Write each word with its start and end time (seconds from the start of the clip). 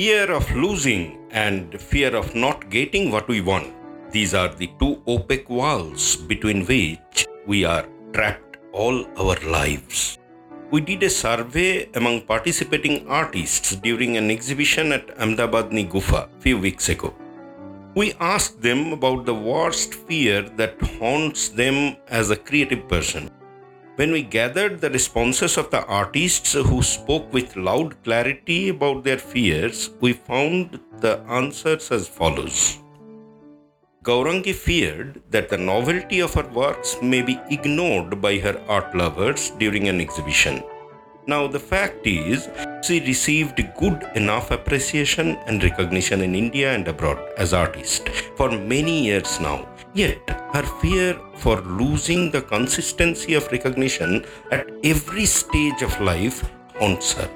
Fear 0.00 0.32
of 0.32 0.50
losing 0.56 1.02
and 1.30 1.78
fear 1.78 2.16
of 2.16 2.34
not 2.34 2.70
getting 2.70 3.10
what 3.10 3.28
we 3.28 3.42
want. 3.42 3.66
These 4.10 4.32
are 4.32 4.48
the 4.48 4.68
two 4.80 5.02
opaque 5.06 5.50
walls 5.50 6.16
between 6.16 6.64
which 6.64 7.26
we 7.46 7.66
are 7.66 7.84
trapped 8.14 8.56
all 8.72 9.04
our 9.22 9.36
lives. 9.56 10.18
We 10.70 10.80
did 10.80 11.02
a 11.02 11.10
survey 11.10 11.90
among 11.92 12.22
participating 12.22 13.06
artists 13.08 13.76
during 13.76 14.16
an 14.16 14.30
exhibition 14.30 14.92
at 14.92 15.10
Ahmedabad 15.20 15.68
Gufa 15.92 16.30
few 16.38 16.56
weeks 16.56 16.88
ago. 16.88 17.12
We 17.94 18.14
asked 18.20 18.62
them 18.62 18.94
about 18.94 19.26
the 19.26 19.34
worst 19.34 19.92
fear 19.92 20.40
that 20.60 20.80
haunts 20.98 21.50
them 21.50 21.98
as 22.08 22.30
a 22.30 22.36
creative 22.36 22.88
person. 22.88 23.30
When 24.00 24.12
we 24.12 24.22
gathered 24.22 24.80
the 24.80 24.88
responses 24.88 25.58
of 25.58 25.70
the 25.70 25.84
artists 25.84 26.54
who 26.54 26.82
spoke 26.82 27.30
with 27.34 27.54
loud 27.54 28.02
clarity 28.02 28.70
about 28.70 29.04
their 29.04 29.18
fears, 29.18 29.90
we 30.00 30.14
found 30.14 30.80
the 31.00 31.18
answers 31.28 31.90
as 31.90 32.08
follows. 32.08 32.78
Gaurangi 34.02 34.54
feared 34.54 35.20
that 35.28 35.50
the 35.50 35.58
novelty 35.58 36.20
of 36.20 36.32
her 36.32 36.48
works 36.48 36.96
may 37.02 37.20
be 37.20 37.38
ignored 37.50 38.22
by 38.22 38.38
her 38.38 38.58
art 38.68 38.96
lovers 38.96 39.50
during 39.58 39.88
an 39.88 40.00
exhibition. 40.00 40.62
Now, 41.26 41.46
the 41.46 41.60
fact 41.60 42.06
is, 42.06 42.48
she 42.82 43.00
received 43.00 43.62
good 43.78 44.08
enough 44.14 44.50
appreciation 44.50 45.36
and 45.46 45.62
recognition 45.62 46.22
in 46.22 46.34
India 46.34 46.72
and 46.72 46.88
abroad 46.88 47.18
as 47.36 47.52
artist 47.52 48.08
for 48.38 48.50
many 48.50 49.04
years 49.04 49.38
now. 49.40 49.68
Yet, 49.94 50.20
her 50.52 50.62
fear 50.80 51.18
for 51.36 51.60
losing 51.60 52.30
the 52.30 52.42
consistency 52.42 53.34
of 53.34 53.50
recognition 53.50 54.24
at 54.50 54.68
every 54.84 55.26
stage 55.26 55.82
of 55.82 56.00
life 56.00 56.48
haunts 56.78 57.12
her. 57.14 57.28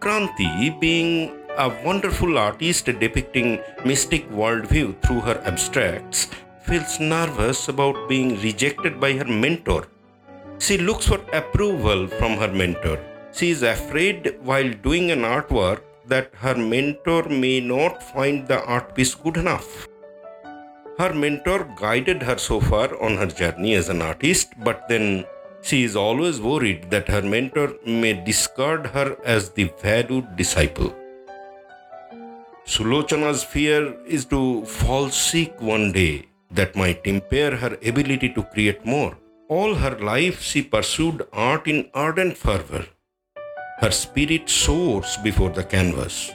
Kranti, 0.00 0.80
being 0.80 1.36
a 1.58 1.68
wonderful 1.84 2.38
artist 2.38 2.86
depicting 2.86 3.60
mystic 3.84 4.28
worldview 4.30 5.00
through 5.02 5.20
her 5.20 5.42
abstracts, 5.44 6.28
feels 6.62 7.00
nervous 7.00 7.68
about 7.68 8.08
being 8.08 8.40
rejected 8.40 9.00
by 9.00 9.12
her 9.12 9.24
mentor 9.24 9.86
she 10.60 10.76
looks 10.76 11.06
for 11.06 11.20
approval 11.32 12.06
from 12.06 12.36
her 12.36 12.52
mentor. 12.52 12.98
She 13.32 13.50
is 13.50 13.62
afraid 13.62 14.36
while 14.42 14.70
doing 14.70 15.10
an 15.10 15.22
artwork 15.22 15.80
that 16.06 16.34
her 16.34 16.54
mentor 16.54 17.22
may 17.30 17.60
not 17.60 18.02
find 18.02 18.46
the 18.46 18.62
art 18.64 18.94
piece 18.94 19.14
good 19.14 19.38
enough. 19.38 19.88
Her 21.00 21.14
mentor 21.14 21.60
guided 21.76 22.22
her 22.24 22.36
so 22.36 22.60
far 22.60 22.88
on 23.02 23.16
her 23.16 23.26
journey 23.26 23.72
as 23.74 23.88
an 23.88 24.02
artist, 24.02 24.48
but 24.62 24.86
then 24.86 25.24
she 25.62 25.82
is 25.82 25.96
always 25.96 26.42
worried 26.42 26.90
that 26.90 27.08
her 27.08 27.22
mentor 27.22 27.68
may 27.86 28.12
discard 28.12 28.88
her 28.88 29.16
as 29.24 29.48
the 29.48 29.64
valued 29.82 30.36
disciple. 30.36 30.94
Sulochana's 32.66 33.42
fear 33.42 33.94
is 34.04 34.26
to 34.26 34.66
fall 34.66 35.08
sick 35.08 35.58
one 35.62 35.90
day 35.90 36.26
that 36.50 36.76
might 36.76 37.06
impair 37.06 37.56
her 37.56 37.78
ability 37.92 38.34
to 38.34 38.42
create 38.42 38.84
more. 38.84 39.16
All 39.48 39.74
her 39.76 39.96
life 40.00 40.42
she 40.42 40.62
pursued 40.62 41.26
art 41.32 41.66
in 41.66 41.88
ardent 41.94 42.36
fervor. 42.36 42.84
Her 43.78 43.90
spirit 43.90 44.50
soars 44.50 45.16
before 45.24 45.48
the 45.48 45.64
canvas. 45.64 46.30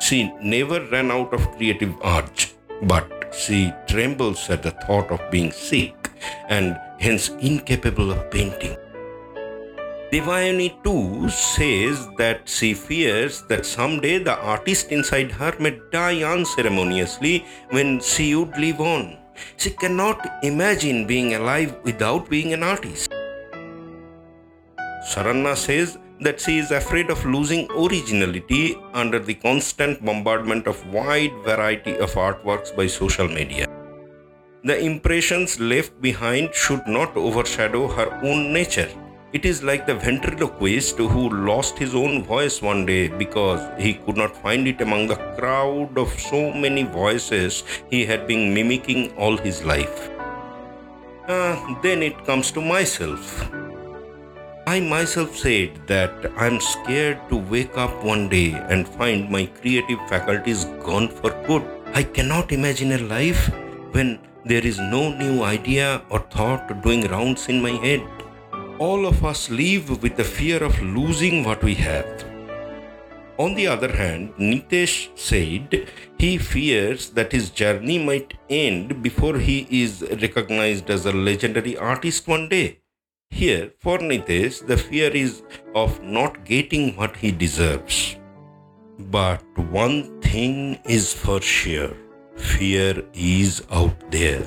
She 0.00 0.32
never 0.40 0.80
ran 0.86 1.10
out 1.10 1.34
of 1.34 1.50
creative 1.58 1.94
urge, 2.02 2.54
but 2.84 3.17
she 3.32 3.72
trembles 3.86 4.48
at 4.50 4.62
the 4.62 4.70
thought 4.70 5.10
of 5.10 5.30
being 5.30 5.52
sick 5.52 6.10
and 6.48 6.78
hence 6.98 7.30
incapable 7.40 8.10
of 8.10 8.30
painting. 8.30 8.76
Devayani 10.10 10.82
too 10.82 11.28
says 11.28 12.08
that 12.16 12.48
she 12.48 12.72
fears 12.72 13.42
that 13.48 13.66
someday 13.66 14.18
the 14.18 14.36
artist 14.40 14.90
inside 14.90 15.30
her 15.30 15.54
may 15.60 15.78
die 15.92 16.22
unceremoniously 16.22 17.44
when 17.70 18.00
she 18.00 18.34
would 18.34 18.56
live 18.56 18.80
on. 18.80 19.18
She 19.58 19.70
cannot 19.70 20.26
imagine 20.42 21.06
being 21.06 21.34
alive 21.34 21.76
without 21.84 22.30
being 22.30 22.54
an 22.54 22.62
artist. 22.62 23.12
Saranna 25.10 25.54
says 25.56 25.98
that 26.20 26.40
she 26.40 26.58
is 26.58 26.70
afraid 26.70 27.10
of 27.10 27.24
losing 27.24 27.70
originality 27.70 28.76
under 28.92 29.18
the 29.18 29.34
constant 29.34 30.04
bombardment 30.04 30.66
of 30.66 30.84
wide 30.92 31.32
variety 31.44 31.96
of 31.98 32.12
artworks 32.14 32.74
by 32.74 32.86
social 32.86 33.28
media. 33.28 33.66
The 34.64 34.78
impressions 34.78 35.60
left 35.60 36.00
behind 36.02 36.52
should 36.52 36.86
not 36.86 37.16
overshadow 37.16 37.86
her 37.86 38.12
own 38.24 38.52
nature. 38.52 38.90
It 39.32 39.44
is 39.44 39.62
like 39.62 39.86
the 39.86 39.94
ventriloquist 39.94 40.96
who 40.98 41.28
lost 41.28 41.78
his 41.78 41.94
own 41.94 42.24
voice 42.24 42.60
one 42.60 42.84
day 42.86 43.08
because 43.08 43.60
he 43.78 43.94
could 43.94 44.16
not 44.16 44.34
find 44.34 44.66
it 44.66 44.80
among 44.80 45.06
the 45.06 45.16
crowd 45.38 45.96
of 45.96 46.08
so 46.18 46.52
many 46.52 46.82
voices 46.82 47.62
he 47.90 48.04
had 48.04 48.26
been 48.26 48.52
mimicking 48.52 49.14
all 49.16 49.36
his 49.36 49.62
life. 49.64 50.10
Uh, 51.28 51.74
then 51.82 52.02
it 52.02 52.24
comes 52.24 52.50
to 52.50 52.60
myself. 52.62 53.48
I 54.68 54.80
myself 54.80 55.34
said 55.34 55.80
that 55.86 56.30
I'm 56.36 56.60
scared 56.60 57.20
to 57.30 57.36
wake 57.36 57.76
up 57.78 58.04
one 58.04 58.28
day 58.28 58.52
and 58.52 58.86
find 58.86 59.30
my 59.30 59.46
creative 59.46 60.00
faculties 60.10 60.66
gone 60.88 61.08
for 61.08 61.30
good. 61.46 61.62
I 61.94 62.02
cannot 62.02 62.52
imagine 62.52 62.92
a 62.92 62.98
life 62.98 63.50
when 63.92 64.18
there 64.44 64.66
is 64.70 64.78
no 64.78 65.10
new 65.16 65.42
idea 65.42 66.02
or 66.10 66.18
thought 66.18 66.82
doing 66.82 67.06
rounds 67.08 67.48
in 67.48 67.62
my 67.62 67.70
head 67.86 68.02
all 68.78 69.06
of 69.06 69.24
us 69.24 69.48
live 69.50 70.02
with 70.02 70.16
the 70.16 70.24
fear 70.24 70.62
of 70.62 70.80
losing 70.82 71.44
what 71.44 71.62
we 71.64 71.74
have. 71.74 72.24
On 73.38 73.54
the 73.54 73.66
other 73.66 73.90
hand, 73.90 74.34
Nitesh 74.38 75.16
said 75.18 75.88
he 76.18 76.36
fears 76.36 77.08
that 77.10 77.32
his 77.32 77.48
journey 77.50 77.98
might 78.04 78.34
end 78.50 79.02
before 79.02 79.38
he 79.38 79.66
is 79.70 80.02
recognized 80.22 80.90
as 80.90 81.06
a 81.06 81.12
legendary 81.12 81.76
artist 81.76 82.28
one 82.28 82.48
day. 82.50 82.80
Here, 83.30 83.72
for 83.78 83.98
Nitesh, 83.98 84.66
the 84.66 84.76
fear 84.76 85.10
is 85.10 85.42
of 85.74 86.02
not 86.02 86.44
getting 86.44 86.96
what 86.96 87.16
he 87.16 87.30
deserves. 87.30 88.16
But 88.98 89.42
one 89.70 90.20
thing 90.20 90.78
is 90.84 91.12
for 91.12 91.40
sure 91.40 91.94
fear 92.36 93.04
is 93.14 93.62
out 93.70 94.10
there, 94.10 94.46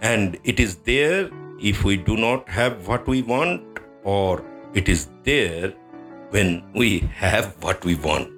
and 0.00 0.38
it 0.44 0.58
is 0.58 0.76
there 0.76 1.30
if 1.60 1.84
we 1.84 1.96
do 1.96 2.16
not 2.16 2.48
have 2.48 2.88
what 2.88 3.06
we 3.06 3.22
want 3.22 3.62
or 4.02 4.44
it 4.74 4.88
is 4.88 5.08
there 5.24 5.72
when 6.30 6.64
we 6.74 6.98
have 7.14 7.54
what 7.62 7.84
we 7.84 7.94
want. 7.94 8.28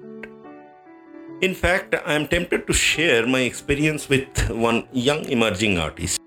In 1.41 1.53
fact, 1.53 1.95
I 2.05 2.13
am 2.13 2.27
tempted 2.27 2.67
to 2.67 2.73
share 2.73 3.25
my 3.27 3.41
experience 3.41 4.07
with 4.07 4.49
one 4.49 4.87
young 4.91 5.25
emerging 5.25 5.77
artist. 5.77 6.19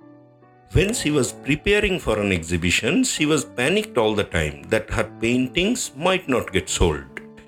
When 0.73 0.93
she 0.93 1.11
was 1.11 1.33
preparing 1.33 1.99
for 1.99 2.19
an 2.21 2.31
exhibition, 2.31 3.03
she 3.03 3.25
was 3.25 3.43
panicked 3.43 3.97
all 3.97 4.15
the 4.15 4.25
time 4.25 4.65
that 4.65 4.91
her 4.91 5.11
paintings 5.19 5.93
might 5.97 6.29
not 6.29 6.53
get 6.53 6.69
sold. 6.69 7.07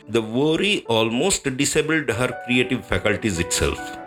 The 0.09 0.23
worry 0.23 0.87
almost 0.89 1.45
disabled 1.59 2.09
her 2.09 2.41
creative 2.47 2.83
faculties 2.83 3.39
itself. 3.39 3.99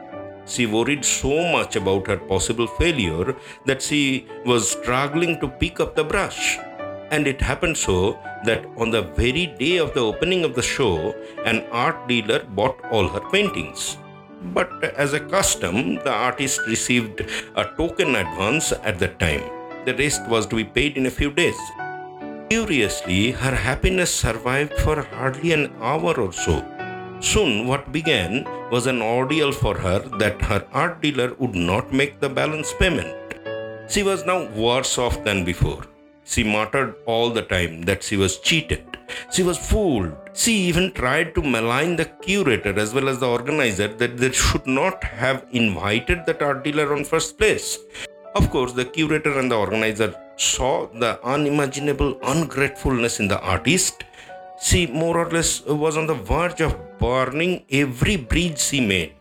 She 0.47 0.65
worried 0.65 1.05
so 1.05 1.43
much 1.51 1.75
about 1.75 2.07
her 2.07 2.17
possible 2.17 2.65
failure 2.65 3.35
that 3.67 3.83
she 3.83 4.25
was 4.47 4.71
struggling 4.71 5.39
to 5.41 5.47
pick 5.47 5.79
up 5.79 5.95
the 5.95 6.03
brush. 6.03 6.57
And 7.11 7.27
it 7.27 7.39
happened 7.39 7.77
so 7.77 8.19
that 8.45 8.65
on 8.77 8.89
the 8.89 9.03
very 9.03 9.45
day 9.45 9.77
of 9.77 9.93
the 9.93 10.01
opening 10.01 10.43
of 10.43 10.55
the 10.55 10.63
show, 10.63 11.13
an 11.45 11.63
art 11.71 12.07
dealer 12.07 12.43
bought 12.43 12.83
all 12.91 13.07
her 13.07 13.29
paintings. 13.29 13.97
But 14.43 14.83
as 14.83 15.13
a 15.13 15.19
custom, 15.19 15.95
the 15.95 16.11
artist 16.11 16.59
received 16.67 17.21
a 17.55 17.65
token 17.77 18.15
advance 18.15 18.71
at 18.83 18.99
that 18.99 19.19
time. 19.19 19.43
The 19.85 19.95
rest 19.95 20.27
was 20.27 20.45
to 20.47 20.55
be 20.55 20.63
paid 20.63 20.97
in 20.97 21.05
a 21.05 21.11
few 21.11 21.31
days. 21.31 21.57
Curiously, 22.49 23.31
her 23.31 23.55
happiness 23.55 24.13
survived 24.13 24.73
for 24.79 25.01
hardly 25.01 25.53
an 25.53 25.73
hour 25.79 26.19
or 26.19 26.33
so. 26.33 26.63
Soon, 27.19 27.67
what 27.67 27.91
began 27.91 28.43
was 28.69 28.85
an 28.85 29.01
ordeal 29.01 29.51
for 29.51 29.77
her 29.77 29.99
that 30.19 30.41
her 30.41 30.65
art 30.73 31.01
dealer 31.01 31.33
would 31.39 31.55
not 31.55 31.93
make 31.93 32.19
the 32.19 32.29
balance 32.29 32.73
payment. 32.79 33.15
She 33.89 34.03
was 34.03 34.25
now 34.25 34.49
worse 34.49 34.97
off 34.97 35.23
than 35.23 35.45
before. 35.45 35.83
She 36.25 36.43
muttered 36.43 36.95
all 37.05 37.29
the 37.29 37.41
time 37.41 37.81
that 37.83 38.03
she 38.03 38.17
was 38.17 38.39
cheated. 38.39 38.83
She 39.31 39.43
was 39.43 39.57
fooled. 39.57 40.15
She 40.33 40.53
even 40.69 40.91
tried 40.93 41.35
to 41.35 41.41
malign 41.41 41.95
the 41.95 42.05
curator 42.05 42.77
as 42.79 42.93
well 42.93 43.09
as 43.09 43.19
the 43.19 43.27
organizer 43.27 43.87
that 43.87 44.17
they 44.17 44.31
should 44.31 44.65
not 44.65 45.03
have 45.03 45.45
invited 45.51 46.25
that 46.25 46.41
art 46.41 46.63
dealer 46.63 46.95
on 46.95 47.03
first 47.03 47.37
place. 47.37 47.77
Of 48.35 48.49
course, 48.49 48.71
the 48.71 48.85
curator 48.85 49.37
and 49.37 49.51
the 49.51 49.57
organizer 49.57 50.15
saw 50.37 50.87
the 50.87 51.23
unimaginable 51.23 52.17
ungratefulness 52.23 53.19
in 53.19 53.27
the 53.27 53.39
artist. 53.41 54.05
She 54.61 54.87
more 54.87 55.17
or 55.17 55.29
less 55.29 55.63
was 55.65 55.97
on 55.97 56.07
the 56.07 56.15
verge 56.15 56.61
of 56.61 56.97
burning 56.97 57.65
every 57.69 58.15
bridge 58.15 58.59
she 58.59 58.81
made. 58.81 59.13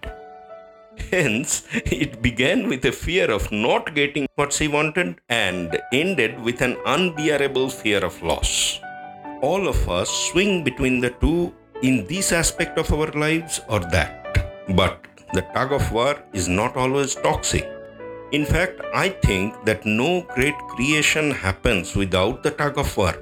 Hence, 1.11 1.65
it 1.73 2.23
began 2.23 2.69
with 2.69 2.85
a 2.85 2.93
fear 2.93 3.31
of 3.31 3.51
not 3.51 3.95
getting 3.95 4.27
what 4.37 4.53
she 4.53 4.69
wanted 4.69 5.21
and 5.29 5.81
ended 5.93 6.41
with 6.41 6.61
an 6.63 6.77
unbearable 6.87 7.71
fear 7.71 8.05
of 8.05 8.23
loss. 8.23 8.81
All 9.41 9.69
of 9.69 9.89
us 9.89 10.11
swing 10.31 10.65
between 10.65 11.01
the 11.01 11.11
two 11.11 11.55
in 11.83 12.07
this 12.07 12.33
aspect 12.33 12.79
of 12.79 12.93
our 12.93 13.11
lives 13.13 13.61
or 13.69 13.81
that. 13.81 14.65
But 14.77 15.07
the 15.33 15.43
tug 15.55 15.73
of 15.73 15.91
war 15.93 16.23
is 16.33 16.49
not 16.49 16.77
always 16.77 17.15
toxic. 17.15 17.69
In 18.33 18.47
fact, 18.47 18.81
I 18.95 19.09
think 19.11 19.65
that 19.65 19.85
no 19.85 20.23
great 20.35 20.57
creation 20.69 21.31
happens 21.31 21.95
without 21.97 22.43
the 22.43 22.51
tug 22.51 22.79
of 22.79 22.97
war 22.97 23.15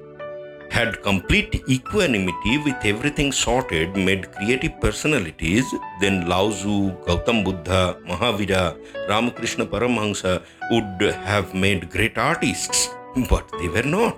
had 0.70 1.02
complete 1.02 1.62
equanimity 1.68 2.58
with 2.58 2.76
everything 2.84 3.32
sorted, 3.32 3.96
made 3.96 4.30
creative 4.32 4.80
personalities, 4.80 5.64
then 6.00 6.28
Lao 6.28 6.50
Tzu, 6.50 6.92
Gautam 7.06 7.44
Buddha, 7.44 7.98
Mahavira, 8.06 8.76
Ramakrishna 9.08 9.66
Paramahansa 9.66 10.42
would 10.70 11.00
have 11.24 11.54
made 11.54 11.90
great 11.90 12.16
artists. 12.16 12.88
But 13.28 13.50
they 13.60 13.68
were 13.68 13.82
not. 13.82 14.16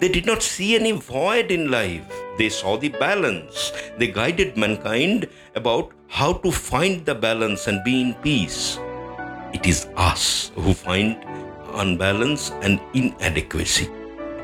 They 0.00 0.08
did 0.08 0.26
not 0.26 0.42
see 0.42 0.74
any 0.74 0.92
void 0.92 1.50
in 1.50 1.70
life. 1.70 2.04
They 2.36 2.48
saw 2.48 2.76
the 2.76 2.88
balance. 2.88 3.72
They 3.96 4.08
guided 4.08 4.56
mankind 4.56 5.28
about 5.54 5.92
how 6.08 6.32
to 6.44 6.50
find 6.50 7.06
the 7.06 7.14
balance 7.14 7.68
and 7.68 7.84
be 7.84 8.00
in 8.00 8.14
peace. 8.14 8.78
It 9.52 9.66
is 9.66 9.86
us 9.96 10.50
who 10.56 10.74
find 10.74 11.24
unbalance 11.74 12.50
and 12.62 12.80
inadequacy. 12.92 13.88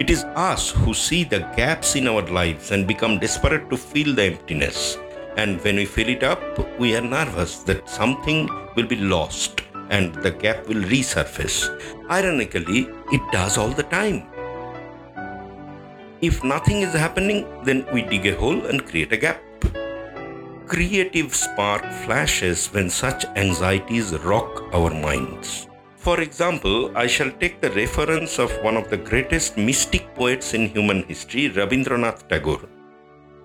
It 0.01 0.09
is 0.09 0.25
us 0.35 0.71
who 0.71 0.95
see 0.95 1.25
the 1.25 1.41
gaps 1.57 1.95
in 1.95 2.09
our 2.09 2.23
lives 2.23 2.71
and 2.71 2.87
become 2.87 3.19
desperate 3.19 3.69
to 3.69 3.77
fill 3.77 4.15
the 4.15 4.23
emptiness. 4.33 4.97
And 5.37 5.63
when 5.63 5.77
we 5.77 5.85
fill 5.85 6.09
it 6.09 6.23
up, 6.23 6.41
we 6.79 6.97
are 6.97 7.03
nervous 7.03 7.59
that 7.65 7.87
something 7.87 8.49
will 8.77 8.87
be 8.87 8.97
lost 8.97 9.61
and 9.91 10.15
the 10.15 10.31
gap 10.31 10.67
will 10.67 10.83
resurface. 10.95 11.69
Ironically, 12.11 12.89
it 13.13 13.21
does 13.31 13.59
all 13.59 13.69
the 13.69 13.83
time. 13.83 14.23
If 16.23 16.43
nothing 16.43 16.81
is 16.81 16.95
happening, 16.95 17.47
then 17.65 17.85
we 17.93 18.01
dig 18.01 18.25
a 18.25 18.37
hole 18.37 18.65
and 18.65 18.87
create 18.87 19.13
a 19.13 19.19
gap. 19.19 19.43
Creative 20.67 21.35
spark 21.35 21.85
flashes 22.07 22.69
when 22.69 22.89
such 22.89 23.27
anxieties 23.37 24.15
rock 24.21 24.63
our 24.73 24.89
minds. 24.89 25.67
For 26.01 26.23
example, 26.23 26.91
I 26.97 27.07
shall 27.07 27.31
take 27.31 27.61
the 27.61 27.71
reference 27.73 28.39
of 28.39 28.51
one 28.63 28.79
of 28.79 28.89
the 28.89 28.97
greatest 28.97 29.59
mystic 29.59 30.15
poets 30.15 30.55
in 30.55 30.69
human 30.69 31.03
history, 31.03 31.51
Rabindranath 31.51 32.27
Tagore. 32.27 32.67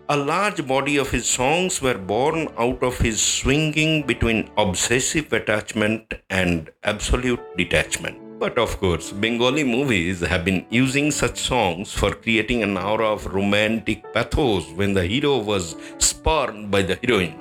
A 0.07 0.15
large 0.15 0.65
body 0.65 0.95
of 0.95 1.11
his 1.11 1.25
songs 1.25 1.81
were 1.81 1.97
born 1.97 2.47
out 2.57 2.81
of 2.81 2.97
his 2.97 3.21
swinging 3.21 4.03
between 4.03 4.49
obsessive 4.57 5.33
attachment 5.33 6.13
and 6.29 6.71
absolute 6.85 7.41
detachment. 7.57 8.39
But 8.39 8.57
of 8.57 8.77
course, 8.79 9.11
Bengali 9.11 9.65
movies 9.65 10.21
have 10.21 10.45
been 10.45 10.65
using 10.69 11.11
such 11.11 11.37
songs 11.37 11.91
for 11.91 12.13
creating 12.13 12.63
an 12.63 12.77
aura 12.77 13.07
of 13.07 13.25
romantic 13.25 14.13
pathos 14.13 14.71
when 14.71 14.93
the 14.93 15.05
hero 15.05 15.39
was 15.39 15.75
spurned 15.97 16.71
by 16.71 16.83
the 16.83 16.97
heroine. 17.03 17.35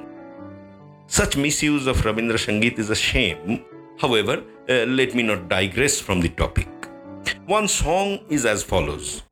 Such 1.07 1.37
misuse 1.37 1.87
of 1.87 1.99
Rabindra 1.99 2.41
Sangeet 2.47 2.81
is 2.81 2.91
a 2.91 2.97
shame. 2.97 3.65
However, 3.99 4.43
uh, 4.69 4.85
let 4.87 5.15
me 5.15 5.23
not 5.23 5.49
digress 5.49 6.01
from 6.01 6.21
the 6.21 6.29
topic. 6.29 6.69
One 7.47 7.69
song 7.69 8.21
is 8.29 8.45
as 8.47 8.63
follows 8.63 9.23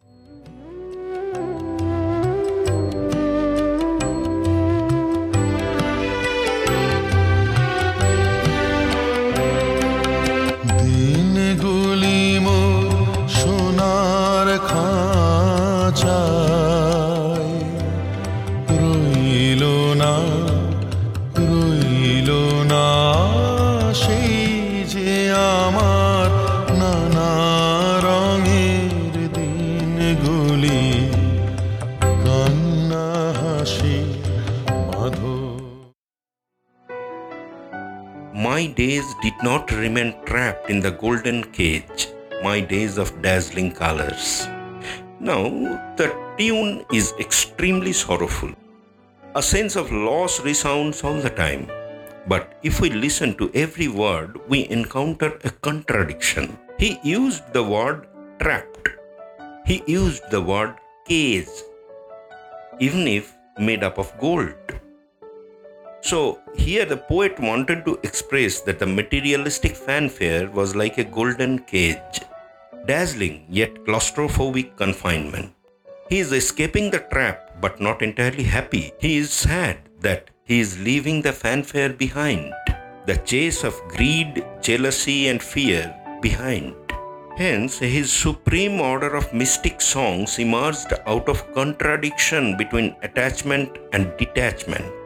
days 38.74 39.04
did 39.22 39.34
not 39.42 39.70
remain 39.72 40.14
trapped 40.24 40.70
in 40.70 40.80
the 40.80 40.90
golden 40.90 41.44
cage, 41.52 42.08
my 42.42 42.60
days 42.60 42.98
of 42.98 43.22
dazzling 43.22 43.72
colors. 43.72 44.46
Now, 45.20 45.42
the 45.96 46.08
tune 46.38 46.84
is 46.92 47.14
extremely 47.20 47.92
sorrowful. 47.92 48.52
A 49.34 49.42
sense 49.42 49.76
of 49.76 49.92
loss 49.92 50.40
resounds 50.40 51.02
all 51.04 51.20
the 51.20 51.30
time. 51.30 51.70
But 52.26 52.58
if 52.62 52.80
we 52.80 52.90
listen 52.90 53.34
to 53.38 53.50
every 53.54 53.88
word, 53.88 54.38
we 54.48 54.68
encounter 54.68 55.38
a 55.44 55.50
contradiction. 55.50 56.58
He 56.78 56.98
used 57.02 57.52
the 57.52 57.62
word 57.62 58.06
trapped, 58.40 58.88
he 59.64 59.82
used 59.86 60.30
the 60.30 60.40
word 60.40 60.74
cage, 61.06 61.46
even 62.80 63.06
if 63.06 63.32
made 63.58 63.84
up 63.84 63.98
of 63.98 64.12
gold. 64.18 64.54
So, 66.02 66.40
here 66.56 66.84
the 66.84 66.96
poet 66.96 67.38
wanted 67.38 67.84
to 67.84 67.98
express 68.02 68.60
that 68.62 68.80
the 68.80 68.86
materialistic 68.86 69.76
fanfare 69.76 70.50
was 70.50 70.74
like 70.74 70.98
a 70.98 71.04
golden 71.04 71.60
cage, 71.60 72.20
dazzling 72.86 73.46
yet 73.48 73.74
claustrophobic 73.84 74.76
confinement. 74.76 75.54
He 76.08 76.18
is 76.18 76.32
escaping 76.32 76.90
the 76.90 76.98
trap 76.98 77.60
but 77.60 77.80
not 77.80 78.02
entirely 78.02 78.42
happy. 78.42 78.92
He 78.98 79.18
is 79.18 79.32
sad 79.32 79.78
that 80.00 80.30
he 80.42 80.58
is 80.58 80.82
leaving 80.82 81.22
the 81.22 81.32
fanfare 81.32 81.92
behind, 81.92 82.52
the 83.06 83.18
chase 83.18 83.62
of 83.62 83.80
greed, 83.88 84.44
jealousy, 84.60 85.28
and 85.28 85.40
fear 85.40 85.94
behind. 86.20 86.74
Hence, 87.36 87.78
his 87.78 88.12
supreme 88.12 88.80
order 88.80 89.14
of 89.14 89.32
mystic 89.32 89.80
songs 89.80 90.38
emerged 90.40 90.92
out 91.06 91.28
of 91.28 91.50
contradiction 91.54 92.56
between 92.56 92.96
attachment 93.02 93.78
and 93.92 94.12
detachment. 94.18 95.01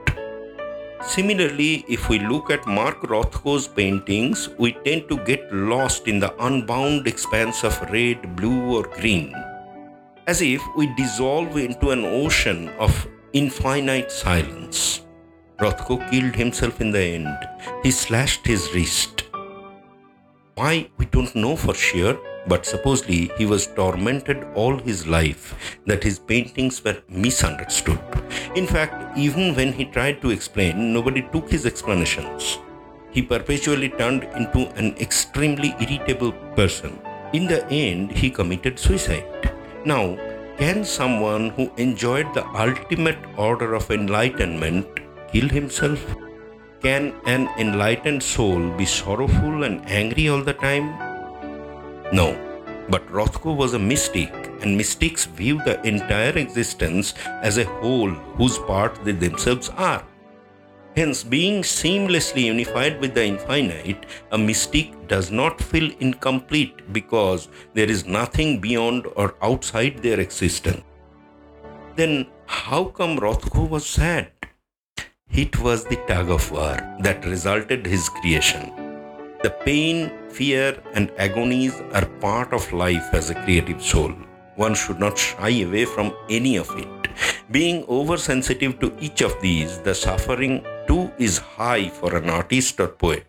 Similarly, 1.03 1.85
if 1.89 2.09
we 2.09 2.19
look 2.19 2.51
at 2.51 2.67
Mark 2.67 3.03
Rothko's 3.03 3.69
paintings, 3.69 4.49
we 4.59 4.73
tend 4.85 5.09
to 5.09 5.19
get 5.25 5.53
lost 5.53 6.09
in 6.09 6.19
the 6.19 6.35
unbound 6.45 7.07
expanse 7.07 7.65
of 7.65 7.81
red, 7.91 8.35
blue, 8.35 8.77
or 8.77 8.85
green, 8.85 9.35
as 10.27 10.41
if 10.41 10.63
we 10.77 10.87
dissolve 10.97 11.57
into 11.57 11.91
an 11.91 12.05
ocean 12.05 12.71
of 12.79 13.07
infinite 13.33 14.11
silence. 14.11 15.03
Rothko 15.59 16.11
killed 16.11 16.35
himself 16.35 16.81
in 16.81 16.91
the 16.91 17.01
end. 17.01 17.39
He 17.83 17.91
slashed 17.91 18.47
his 18.47 18.73
wrist. 18.75 19.25
Why, 20.55 20.89
we 20.97 21.07
don't 21.07 21.35
know 21.35 21.57
for 21.57 21.75
sure, 21.75 22.19
but 22.47 22.67
supposedly 22.67 23.31
he 23.39 23.47
was 23.47 23.67
tormented 23.67 24.45
all 24.55 24.79
his 24.79 25.07
life 25.07 25.79
that 25.87 26.03
his 26.03 26.19
paintings 26.19 26.83
were 26.85 26.97
misunderstood. 27.09 27.99
In 28.55 28.67
fact, 28.67 29.19
even 29.19 29.55
when 29.55 29.73
he 29.73 29.85
tried 29.85 30.21
to 30.23 30.31
explain, 30.31 30.93
nobody 30.93 31.23
took 31.33 31.51
his 31.51 31.67
explanations. 31.67 32.59
He 33.11 33.23
perpetually 33.23 33.89
turned 33.89 34.25
into 34.25 34.69
an 34.77 34.95
extremely 34.99 35.75
irritable 35.81 36.33
person. 36.55 36.99
In 37.33 37.47
the 37.47 37.67
end, 37.71 38.13
he 38.13 38.31
committed 38.31 38.79
suicide. 38.79 39.53
Now, 39.85 40.17
can 40.59 40.85
someone 40.85 41.51
who 41.51 41.71
enjoyed 41.77 42.33
the 42.35 42.47
ultimate 42.47 43.19
order 43.37 43.75
of 43.75 43.91
enlightenment 43.91 44.87
kill 45.33 45.49
himself? 45.49 46.05
Can 46.83 47.15
an 47.25 47.49
enlightened 47.59 48.23
soul 48.23 48.71
be 48.71 48.85
sorrowful 48.85 49.65
and 49.65 49.87
angry 49.89 50.29
all 50.29 50.43
the 50.43 50.55
time? 50.55 51.06
No. 52.13 52.43
But 52.89 53.07
Rothko 53.09 53.57
was 53.57 53.75
a 53.75 53.79
mystic, 53.79 54.33
and 54.63 54.77
mystics 54.77 55.25
view 55.25 55.61
the 55.65 55.85
entire 55.87 56.39
existence 56.39 57.15
as 57.43 57.59
a 57.59 57.65
whole 57.65 58.11
whose 58.11 58.59
part 58.59 59.05
they 59.05 59.13
themselves 59.13 59.71
are. 59.71 60.05
Hence, 60.95 61.23
being 61.23 61.63
seamlessly 61.63 62.45
unified 62.45 63.01
with 63.01 63.13
the 63.13 63.25
infinite, 63.25 64.07
a 64.33 64.39
mystic 64.39 65.09
does 65.09 65.31
not 65.31 65.61
feel 65.61 65.93
incomplete 66.01 66.93
because 66.93 67.49
there 67.75 67.91
is 67.91 68.07
nothing 68.07 68.61
beyond 68.61 69.07
or 69.15 69.35
outside 69.43 69.99
their 69.99 70.21
existence. 70.21 70.83
Then, 71.97 72.29
how 72.47 72.85
come 72.85 73.19
Rothko 73.19 73.69
was 73.69 73.85
sad? 73.85 74.31
It 75.31 75.59
was 75.61 75.85
the 75.85 75.97
tug 76.07 76.31
of 76.31 76.51
war 76.51 76.77
that 77.01 77.27
resulted 77.27 77.85
his 77.85 78.09
creation. 78.09 78.86
The 79.43 79.51
pain, 79.51 80.11
fear, 80.31 80.83
and 80.95 81.11
agonies 81.19 81.75
are 81.93 82.07
part 82.21 82.53
of 82.53 82.73
life 82.73 83.09
as 83.13 83.31
a 83.31 83.35
creative 83.35 83.83
soul. 83.83 84.13
One 84.57 84.75
should 84.75 84.99
not 84.99 85.19
shy 85.19 85.51
away 85.63 85.85
from 85.85 86.15
any 86.31 86.57
of 86.57 86.71
it. 86.77 87.09
Being 87.51 87.85
oversensitive 87.89 88.81
to 88.81 88.97
each 88.99 89.21
of 89.21 89.41
these, 89.41 89.79
the 89.81 89.95
suffering 89.95 90.65
too 90.89 91.13
is 91.19 91.39
high 91.39 91.89
for 91.89 92.17
an 92.17 92.31
artist 92.31 92.81
or 92.81 92.89
poet. 92.89 93.27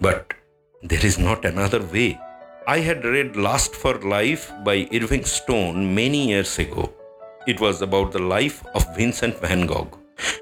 But 0.00 0.34
there 0.82 1.04
is 1.04 1.18
not 1.18 1.44
another 1.44 1.82
way. 1.82 2.18
I 2.66 2.78
had 2.78 3.04
read 3.04 3.36
Lust 3.36 3.74
for 3.74 3.94
Life 3.98 4.52
by 4.64 4.88
Irving 4.92 5.24
Stone 5.24 5.94
many 5.94 6.28
years 6.28 6.58
ago. 6.58 6.92
It 7.46 7.60
was 7.60 7.82
about 7.82 8.12
the 8.12 8.20
life 8.20 8.64
of 8.74 8.94
Vincent 8.96 9.38
van 9.40 9.66
Gogh. 9.66 9.98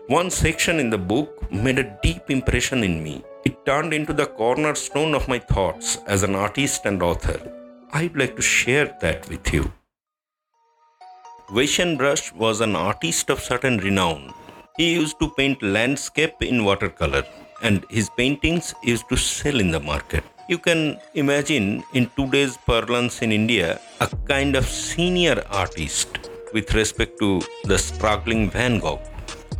One 0.08 0.30
section 0.30 0.78
in 0.78 0.90
the 0.90 0.98
book 0.98 1.50
made 1.50 1.78
a 1.78 1.98
deep 2.02 2.30
impression 2.30 2.84
in 2.84 3.02
me. 3.02 3.24
Turned 3.68 3.92
into 3.92 4.14
the 4.14 4.24
cornerstone 4.24 5.14
of 5.14 5.28
my 5.28 5.38
thoughts 5.38 5.98
as 6.06 6.22
an 6.22 6.34
artist 6.34 6.86
and 6.86 7.02
author. 7.02 7.38
I'd 7.92 8.16
like 8.16 8.34
to 8.36 8.40
share 8.40 8.96
that 9.02 9.28
with 9.28 9.52
you. 9.52 9.70
Weissenbruch 11.50 12.32
was 12.34 12.62
an 12.62 12.74
artist 12.74 13.28
of 13.28 13.40
certain 13.40 13.76
renown. 13.76 14.32
He 14.78 14.94
used 14.94 15.18
to 15.18 15.28
paint 15.36 15.62
landscape 15.62 16.40
in 16.40 16.64
watercolor, 16.64 17.24
and 17.60 17.84
his 17.90 18.08
paintings 18.08 18.74
used 18.82 19.06
to 19.10 19.18
sell 19.18 19.60
in 19.60 19.70
the 19.70 19.80
market. 19.80 20.24
You 20.48 20.56
can 20.56 20.98
imagine 21.12 21.84
in 21.92 22.08
today's 22.16 22.56
parlance 22.56 23.20
in 23.20 23.32
India 23.32 23.78
a 24.00 24.08
kind 24.32 24.56
of 24.56 24.66
senior 24.66 25.44
artist 25.50 26.30
with 26.54 26.72
respect 26.72 27.18
to 27.18 27.42
the 27.64 27.76
struggling 27.76 28.48
Van 28.48 28.78
Gogh. 28.78 29.02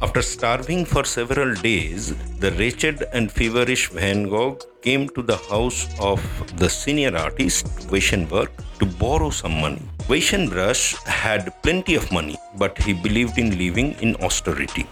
After 0.00 0.22
starving 0.22 0.84
for 0.84 1.02
several 1.04 1.54
days, 1.54 2.14
the 2.38 2.52
wretched 2.52 3.02
and 3.12 3.32
feverish 3.32 3.88
Van 3.90 4.28
Gogh 4.28 4.56
came 4.80 5.08
to 5.08 5.22
the 5.22 5.36
house 5.36 5.88
of 5.98 6.20
the 6.56 6.70
senior 6.70 7.16
artist 7.16 7.66
Weissenbruch 7.90 8.48
to 8.78 8.86
borrow 8.86 9.30
some 9.30 9.60
money. 9.60 9.82
Weissenbruch 10.06 10.94
had 11.04 11.52
plenty 11.64 11.96
of 11.96 12.12
money, 12.12 12.36
but 12.56 12.78
he 12.78 12.92
believed 12.92 13.38
in 13.38 13.58
living 13.58 13.96
in 14.00 14.14
austerity. 14.22 14.86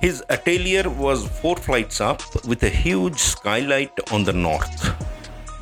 His 0.00 0.22
atelier 0.30 0.88
was 0.88 1.26
four 1.40 1.56
flights 1.56 2.00
up 2.00 2.22
with 2.46 2.62
a 2.62 2.68
huge 2.68 3.18
skylight 3.18 4.12
on 4.12 4.22
the 4.22 4.32
north. 4.32 4.94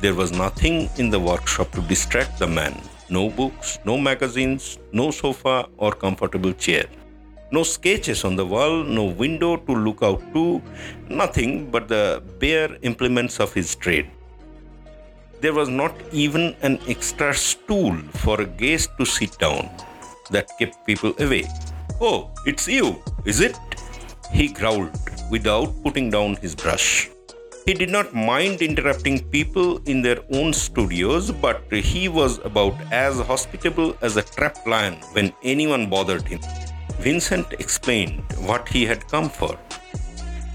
There 0.01 0.13
was 0.13 0.31
nothing 0.31 0.87
in 0.99 1.09
the 1.09 1.19
workshop 1.19 1.71
to 1.71 1.81
distract 1.81 2.37
the 2.37 2.47
man 2.47 2.79
no 3.09 3.29
books, 3.29 3.79
no 3.85 3.97
magazines, 3.97 4.77
no 4.91 5.09
sofa 5.11 5.67
or 5.77 5.91
comfortable 5.91 6.53
chair. 6.53 6.85
No 7.53 7.61
sketches 7.61 8.23
on 8.25 8.35
the 8.35 8.43
wall, 8.43 8.83
no 8.83 9.03
window 9.03 9.57
to 9.57 9.73
look 9.75 10.01
out 10.01 10.21
to, 10.33 10.59
nothing 11.07 11.69
but 11.69 11.87
the 11.87 12.23
bare 12.39 12.77
implements 12.81 13.39
of 13.39 13.53
his 13.53 13.75
trade. 13.75 14.09
There 15.39 15.53
was 15.53 15.69
not 15.69 15.93
even 16.11 16.55
an 16.63 16.79
extra 16.87 17.31
stool 17.31 17.95
for 18.23 18.41
a 18.41 18.47
guest 18.47 18.89
to 18.97 19.05
sit 19.05 19.37
down. 19.37 19.69
That 20.31 20.49
kept 20.57 20.83
people 20.87 21.13
away. 21.19 21.43
Oh, 22.01 22.31
it's 22.47 22.67
you, 22.67 23.03
is 23.23 23.39
it? 23.39 23.55
He 24.31 24.47
growled 24.47 24.97
without 25.29 25.75
putting 25.83 26.09
down 26.09 26.37
his 26.37 26.55
brush. 26.55 27.11
He 27.67 27.75
did 27.75 27.91
not 27.91 28.15
mind 28.15 28.63
interrupting 28.63 29.29
people 29.29 29.77
in 29.85 30.01
their 30.01 30.21
own 30.31 30.53
studios, 30.53 31.29
but 31.29 31.71
he 31.71 32.09
was 32.09 32.39
about 32.39 32.73
as 32.91 33.19
hospitable 33.19 33.95
as 34.01 34.17
a 34.17 34.23
trapped 34.23 34.65
lion 34.65 34.95
when 35.11 35.31
anyone 35.43 35.87
bothered 35.87 36.27
him. 36.27 36.41
Vincent 36.99 37.53
explained 37.53 38.23
what 38.37 38.67
he 38.69 38.85
had 38.85 39.07
come 39.07 39.29
for. 39.29 39.57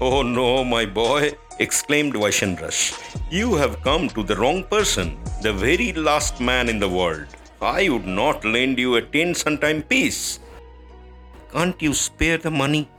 Oh 0.01 0.21
no, 0.21 0.63
my 0.63 0.85
boy, 0.85 1.33
exclaimed 1.59 2.13
Weissenbruch. 2.13 2.79
You 3.29 3.55
have 3.55 3.81
come 3.81 4.09
to 4.09 4.23
the 4.23 4.35
wrong 4.35 4.63
person, 4.63 5.17
the 5.41 5.53
very 5.53 5.93
last 5.93 6.39
man 6.39 6.69
in 6.69 6.79
the 6.79 6.89
world. 6.89 7.27
I 7.61 7.89
would 7.89 8.07
not 8.07 8.45
lend 8.45 8.79
you 8.79 8.95
a 8.95 9.01
10 9.01 9.33
centime 9.33 9.83
piece. 9.87 10.39
Can't 11.51 11.81
you 11.81 11.93
spare 11.93 12.37
the 12.37 12.51
money? 12.51 12.89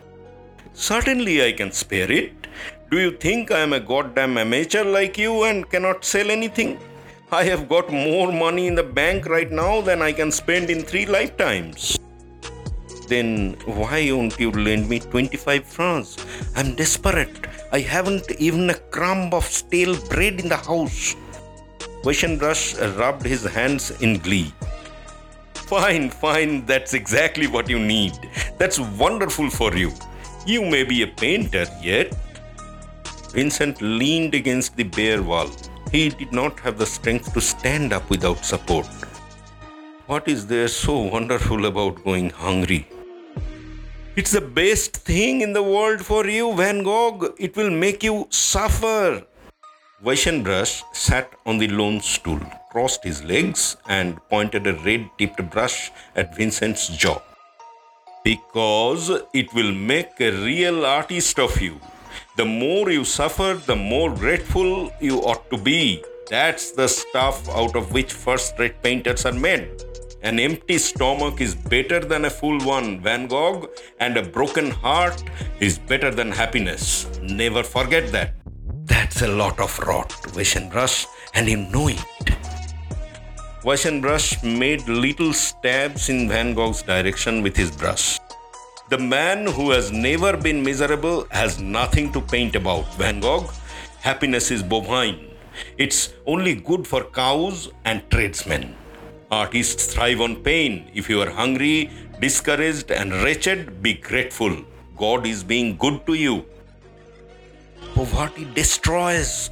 Certainly 0.74 1.44
I 1.44 1.52
can 1.52 1.72
spare 1.72 2.12
it. 2.12 2.46
Do 2.90 2.98
you 2.98 3.12
think 3.12 3.50
I 3.50 3.60
am 3.60 3.72
a 3.72 3.80
goddamn 3.80 4.36
amateur 4.36 4.84
like 4.84 5.16
you 5.16 5.44
and 5.44 5.68
cannot 5.70 6.04
sell 6.04 6.30
anything? 6.30 6.78
I 7.32 7.44
have 7.44 7.68
got 7.68 7.90
more 7.90 8.32
money 8.32 8.66
in 8.66 8.74
the 8.74 8.82
bank 8.82 9.26
right 9.26 9.50
now 9.50 9.80
than 9.80 10.02
I 10.02 10.12
can 10.12 10.30
spend 10.30 10.68
in 10.68 10.82
three 10.82 11.06
lifetimes 11.06 11.99
then 13.10 13.56
why 13.66 14.10
won't 14.12 14.38
you 14.38 14.50
lend 14.52 14.88
me 14.88 15.00
25 15.00 15.64
francs? 15.64 16.16
I'm 16.56 16.74
desperate. 16.76 17.46
I 17.72 17.80
haven't 17.80 18.30
even 18.38 18.70
a 18.70 18.74
crumb 18.74 19.34
of 19.34 19.44
stale 19.44 19.96
bread 20.08 20.40
in 20.40 20.48
the 20.48 20.56
house. 20.56 21.16
Weissenbruch 22.04 22.62
rubbed 22.98 23.26
his 23.26 23.44
hands 23.44 23.90
in 24.00 24.18
glee. 24.18 24.52
Fine, 25.54 26.10
fine, 26.10 26.64
that's 26.66 26.94
exactly 26.94 27.46
what 27.46 27.68
you 27.68 27.78
need. 27.78 28.14
That's 28.58 28.80
wonderful 28.80 29.50
for 29.50 29.76
you. 29.76 29.92
You 30.46 30.64
may 30.64 30.84
be 30.84 31.02
a 31.02 31.06
painter 31.06 31.66
yet. 31.82 32.16
Vincent 33.32 33.80
leaned 33.82 34.34
against 34.34 34.76
the 34.76 34.84
bare 34.84 35.22
wall. 35.22 35.50
He 35.92 36.08
did 36.08 36.32
not 36.32 36.58
have 36.60 36.78
the 36.78 36.86
strength 36.86 37.32
to 37.34 37.40
stand 37.40 37.92
up 37.92 38.08
without 38.08 38.44
support. 38.44 38.86
What 40.06 40.26
is 40.26 40.46
there 40.46 40.68
so 40.68 40.98
wonderful 40.98 41.66
about 41.66 42.02
going 42.02 42.30
hungry? 42.30 42.88
It's 44.20 44.32
the 44.32 44.42
best 44.42 44.98
thing 45.08 45.40
in 45.40 45.54
the 45.54 45.62
world 45.62 46.04
for 46.04 46.26
you, 46.26 46.54
Van 46.54 46.82
Gogh. 46.82 47.34
It 47.38 47.56
will 47.56 47.70
make 47.70 48.02
you 48.02 48.26
suffer. 48.28 49.22
Weissenbruch 50.04 50.82
sat 50.94 51.32
on 51.46 51.56
the 51.56 51.68
lone 51.68 52.02
stool, 52.02 52.42
crossed 52.70 53.02
his 53.02 53.24
legs, 53.24 53.78
and 53.88 54.20
pointed 54.28 54.66
a 54.66 54.74
red 54.88 55.08
tipped 55.16 55.42
brush 55.50 55.90
at 56.16 56.36
Vincent's 56.36 56.88
jaw. 56.88 57.18
Because 58.22 59.10
it 59.32 59.54
will 59.54 59.72
make 59.72 60.20
a 60.20 60.32
real 60.32 60.84
artist 60.84 61.38
of 61.38 61.58
you. 61.58 61.80
The 62.36 62.44
more 62.44 62.90
you 62.90 63.06
suffer, 63.06 63.54
the 63.64 63.76
more 63.76 64.14
grateful 64.14 64.92
you 65.00 65.20
ought 65.20 65.48
to 65.48 65.56
be. 65.56 66.04
That's 66.28 66.72
the 66.72 66.88
stuff 66.88 67.48
out 67.48 67.74
of 67.74 67.92
which 67.94 68.12
first 68.12 68.58
rate 68.58 68.82
painters 68.82 69.24
are 69.24 69.40
made. 69.48 69.89
An 70.22 70.38
empty 70.38 70.76
stomach 70.76 71.40
is 71.40 71.54
better 71.54 71.98
than 71.98 72.26
a 72.26 72.30
full 72.30 72.60
one, 72.60 73.00
Van 73.00 73.26
Gogh, 73.26 73.70
and 74.00 74.18
a 74.18 74.22
broken 74.22 74.70
heart 74.70 75.24
is 75.60 75.78
better 75.78 76.10
than 76.10 76.30
happiness. 76.30 77.08
Never 77.22 77.62
forget 77.62 78.12
that. 78.12 78.34
That's 78.84 79.22
a 79.22 79.28
lot 79.28 79.58
of 79.58 79.78
rot, 79.78 80.10
Weissenbruch, 80.34 81.06
and 81.32 81.48
you 81.48 81.56
know 81.56 81.88
it. 81.88 82.04
Weissenbruch 83.62 84.44
made 84.58 84.86
little 84.88 85.32
stabs 85.32 86.10
in 86.10 86.28
Van 86.28 86.52
Gogh's 86.52 86.82
direction 86.82 87.42
with 87.42 87.56
his 87.56 87.70
brush. 87.70 88.20
The 88.90 88.98
man 88.98 89.46
who 89.46 89.70
has 89.70 89.90
never 89.90 90.36
been 90.36 90.62
miserable 90.62 91.26
has 91.30 91.60
nothing 91.60 92.12
to 92.12 92.20
paint 92.20 92.56
about, 92.56 92.92
Van 92.96 93.20
Gogh. 93.20 93.48
Happiness 94.00 94.50
is 94.50 94.62
bovine. 94.62 95.30
It's 95.78 96.12
only 96.26 96.56
good 96.56 96.86
for 96.86 97.04
cows 97.04 97.70
and 97.86 98.02
tradesmen. 98.10 98.76
Artists 99.30 99.94
thrive 99.94 100.20
on 100.20 100.42
pain. 100.42 100.90
If 100.92 101.08
you 101.08 101.22
are 101.22 101.30
hungry, 101.30 101.88
discouraged, 102.18 102.90
and 102.90 103.12
wretched, 103.22 103.80
be 103.80 103.94
grateful. 103.94 104.64
God 104.96 105.24
is 105.24 105.44
being 105.44 105.76
good 105.76 106.04
to 106.06 106.14
you. 106.14 106.44
Poverty 107.94 108.44
destroys. 108.54 109.50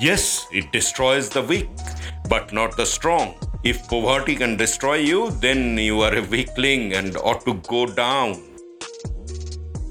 Yes, 0.00 0.46
it 0.50 0.72
destroys 0.72 1.28
the 1.28 1.42
weak, 1.42 1.68
but 2.28 2.54
not 2.54 2.74
the 2.78 2.86
strong. 2.86 3.34
If 3.64 3.86
poverty 3.86 4.34
can 4.34 4.56
destroy 4.56 4.96
you, 4.96 5.30
then 5.32 5.76
you 5.76 6.00
are 6.00 6.14
a 6.14 6.22
weakling 6.22 6.94
and 6.94 7.18
ought 7.18 7.44
to 7.44 7.54
go 7.68 7.84
down. 7.84 8.42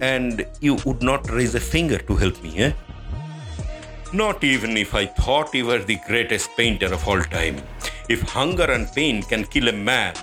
And 0.02 0.48
you 0.62 0.80
would 0.84 1.04
not 1.04 1.30
raise 1.30 1.54
a 1.54 1.60
finger 1.60 2.00
to 2.00 2.16
help 2.16 2.42
me, 2.42 2.58
eh? 2.58 2.74
Not 4.14 4.44
even 4.44 4.78
if 4.78 4.96
I 4.96 5.06
thought 5.06 5.54
you 5.54 5.68
were 5.68 5.80
the 5.80 6.00
greatest 6.08 6.50
painter 6.58 6.92
of 6.92 7.08
all 7.08 7.22
time. 7.22 7.62
If 8.10 8.22
hunger 8.22 8.70
and 8.72 8.92
pain 8.94 9.24
can 9.24 9.46
kill 9.46 9.70
a 9.70 9.72
man, 9.72 10.16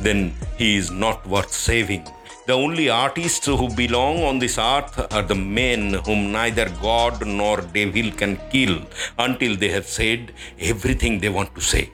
then 0.00 0.34
he 0.56 0.76
is 0.76 0.90
not 0.90 1.26
worth 1.26 1.52
saving. 1.52 2.06
The 2.46 2.52
only 2.52 2.88
artists 2.88 3.46
who 3.46 3.68
belong 3.74 4.22
on 4.22 4.38
this 4.38 4.56
earth 4.56 5.12
are 5.12 5.22
the 5.22 5.34
men 5.34 5.94
whom 6.06 6.30
neither 6.30 6.68
God 6.80 7.26
nor 7.26 7.60
devil 7.60 8.10
can 8.12 8.38
kill 8.50 8.82
until 9.18 9.56
they 9.56 9.68
have 9.70 9.86
said 9.86 10.32
everything 10.60 11.18
they 11.18 11.28
want 11.28 11.54
to 11.56 11.60
say. 11.60 11.90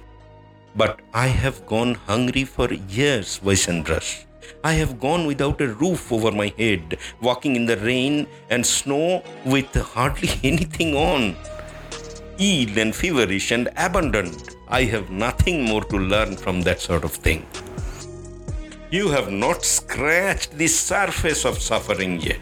But 0.76 1.00
I 1.14 1.26
have 1.28 1.64
gone 1.66 1.94
hungry 1.94 2.44
for 2.44 2.72
years, 2.72 3.40
Weissenbruch. 3.42 4.25
I 4.62 4.75
have 4.75 5.00
gone 5.00 5.26
without 5.26 5.61
a 5.61 5.68
roof 5.68 6.12
over 6.12 6.30
my 6.30 6.52
head, 6.58 6.99
walking 7.20 7.56
in 7.56 7.66
the 7.66 7.78
rain 7.78 8.26
and 8.50 8.64
snow 8.64 9.22
with 9.44 9.75
hardly 9.75 10.30
anything 10.44 10.94
on. 10.94 11.34
Ill 12.38 12.78
and 12.78 12.94
feverish 12.94 13.50
and 13.52 13.70
abandoned. 13.76 14.51
I 14.73 14.85
have 14.85 15.11
nothing 15.11 15.64
more 15.64 15.85
to 15.85 15.99
learn 15.99 16.35
from 16.35 16.62
that 16.62 16.81
sort 16.81 17.05
of 17.05 17.12
thing. 17.12 17.45
You 18.91 19.11
have 19.11 19.31
not 19.31 19.67
scratched 19.67 20.52
the 20.57 20.67
surface 20.67 21.45
of 21.45 21.59
suffering 21.59 22.19
yet. 22.19 22.41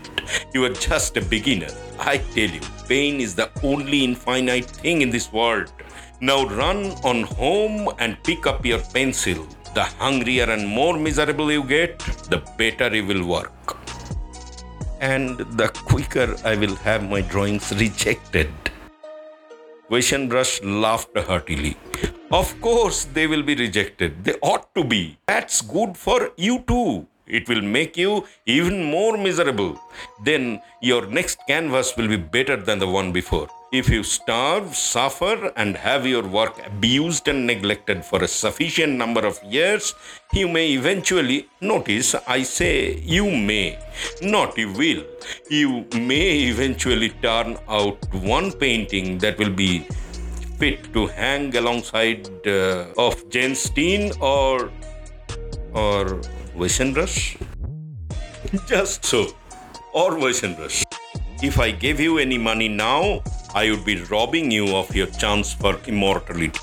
You 0.55 0.65
are 0.67 0.73
just 0.73 1.17
a 1.17 1.23
beginner. 1.23 1.73
I 1.99 2.19
tell 2.19 2.49
you, 2.49 2.61
pain 2.89 3.21
is 3.21 3.35
the 3.35 3.51
only 3.65 4.05
infinite 4.05 4.67
thing 4.67 5.03
in 5.03 5.11
this 5.11 5.33
world. 5.33 5.73
Now 6.21 6.47
run 6.47 6.93
on 7.03 7.25
home 7.25 7.93
and 7.99 8.23
pick 8.23 8.47
up 8.47 8.65
your 8.65 8.79
pencil. 8.79 9.45
The 9.75 9.83
hungrier 9.83 10.49
and 10.49 10.69
more 10.69 10.97
miserable 10.97 11.51
you 11.51 11.65
get, 11.65 11.99
the 12.31 12.45
better 12.57 12.95
you 12.95 13.07
will 13.07 13.27
work. 13.27 13.77
And 15.01 15.39
the 15.59 15.67
quicker 15.67 16.37
I 16.45 16.55
will 16.55 16.77
have 16.77 17.03
my 17.03 17.23
drawings 17.23 17.73
rejected. 17.73 18.53
Weissenbruch 19.91 20.61
laughed 20.63 21.19
heartily. 21.19 21.77
Of 22.31 22.61
course, 22.61 23.07
they 23.13 23.27
will 23.27 23.43
be 23.43 23.57
rejected. 23.57 24.23
They 24.23 24.35
ought 24.41 24.73
to 24.77 24.85
be. 24.85 25.19
That's 25.27 25.63
good 25.63 25.97
for 25.97 26.31
you 26.37 26.63
too. 26.67 27.09
It 27.31 27.49
will 27.49 27.63
make 27.63 27.97
you 27.97 28.27
even 28.47 28.83
more 28.83 29.17
miserable. 29.17 29.81
Then 30.25 30.61
your 30.83 31.07
next 31.07 31.39
canvas 31.47 31.97
will 31.97 32.09
be 32.09 32.17
better 32.17 32.57
than 32.57 32.79
the 32.79 32.89
one 32.89 33.13
before. 33.13 33.49
If 33.73 33.89
you 33.89 34.03
starve, 34.03 34.75
suffer, 34.75 35.53
and 35.57 35.77
have 35.77 36.05
your 36.05 36.27
work 36.27 36.55
abused 36.67 37.29
and 37.29 37.47
neglected 37.47 38.05
for 38.05 38.25
a 38.25 38.27
sufficient 38.27 38.95
number 38.95 39.25
of 39.25 39.41
years, 39.45 39.95
you 40.33 40.49
may 40.49 40.73
eventually 40.73 41.49
notice 41.61 42.17
I 42.27 42.43
say 42.43 42.97
you 42.99 43.31
may, 43.31 43.79
not 44.23 44.59
you 44.59 44.73
will. 44.73 45.05
You 45.49 45.87
may 45.95 46.49
eventually 46.49 47.11
turn 47.23 47.59
out 47.69 48.13
one 48.13 48.51
painting 48.51 49.19
that 49.19 49.39
will 49.39 49.55
be 49.55 49.87
fit 50.59 50.93
to 50.93 51.07
hang 51.07 51.57
alongside 51.57 52.29
uh, 52.47 52.87
of 52.99 53.31
Jan 53.31 53.55
Steen 53.55 54.13
or 54.21 54.71
or 55.73 56.21
Weissenbruch? 56.57 57.41
Just 58.67 59.05
so, 59.05 59.35
or 59.93 60.13
Weissenbruch. 60.13 60.85
If 61.43 61.59
I 61.59 61.71
gave 61.71 62.01
you 62.01 62.19
any 62.19 62.39
money 62.39 62.69
now, 62.69 63.23
I 63.55 63.71
would 63.71 63.85
be 63.85 64.03
robbing 64.03 64.51
you 64.51 64.77
of 64.77 64.95
your 64.95 65.07
chance 65.07 65.53
for 65.53 65.79
immortality. 65.87 66.59